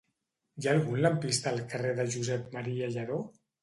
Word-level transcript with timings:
Hi 0.63 0.67
ha 0.67 0.71
algun 0.77 1.03
lampista 1.05 1.53
al 1.53 1.63
carrer 1.77 1.95
de 2.03 2.09
Josep 2.19 2.61
M. 2.67 2.79
Lladó? 2.99 3.25